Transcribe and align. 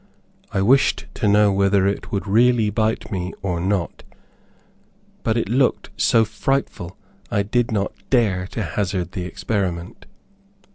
I 0.51 0.63
wished 0.63 1.05
to 1.13 1.27
know 1.27 1.51
whether 1.53 1.85
it 1.85 2.11
would 2.11 2.25
really 2.25 2.71
bite 2.71 3.11
me 3.11 3.35
or 3.43 3.59
not, 3.61 4.01
but 5.21 5.37
it 5.37 5.47
looked 5.47 5.91
so 5.95 6.25
frightful 6.25 6.97
I 7.29 7.43
did 7.43 7.71
not 7.71 7.93
dare 8.09 8.47
to 8.47 8.63
hazard 8.63 9.11
the 9.11 9.25
experiment. 9.25 10.07